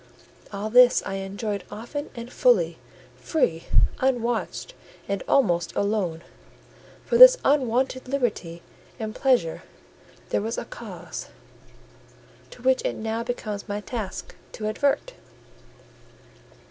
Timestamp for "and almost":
5.07-5.75